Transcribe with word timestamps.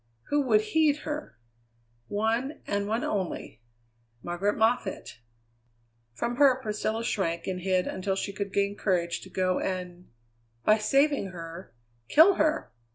Who 0.29 0.41
would 0.47 0.61
heed 0.61 1.01
her? 1.05 1.37
One, 2.07 2.61
and 2.65 2.87
one 2.87 3.03
only. 3.03 3.61
Margaret 4.23 4.57
Moffatt! 4.57 5.19
From 6.15 6.37
her 6.37 6.59
Priscilla 6.59 7.03
shrank 7.03 7.45
and 7.45 7.61
hid 7.61 7.85
until 7.85 8.15
she 8.15 8.33
could 8.33 8.51
gain 8.51 8.75
courage 8.75 9.21
to 9.21 9.29
go 9.29 9.59
and 9.59 10.09
by 10.65 10.79
saving 10.79 11.27
her, 11.27 11.75
kill 12.09 12.33
her! 12.33 12.71